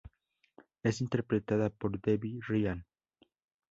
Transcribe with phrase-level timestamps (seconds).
[0.81, 2.87] Es interpretada por Debby Ryan.